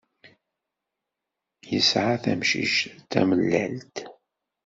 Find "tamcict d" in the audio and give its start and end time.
2.23-3.05